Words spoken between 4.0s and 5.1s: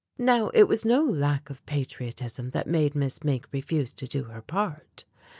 do her part.